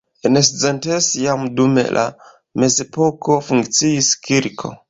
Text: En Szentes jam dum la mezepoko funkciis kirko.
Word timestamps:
En 0.27 0.37
Szentes 0.45 1.09
jam 1.25 1.43
dum 1.59 1.77
la 1.97 2.07
mezepoko 2.63 3.39
funkciis 3.51 4.13
kirko. 4.29 4.77